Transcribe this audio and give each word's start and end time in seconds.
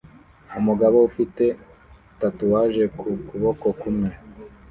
Umugabo 0.59 0.97
ufite 1.09 1.45
tatuwaje 2.19 2.83
ku 2.99 3.07
kuboko 3.27 3.65
kumwe 3.79 4.09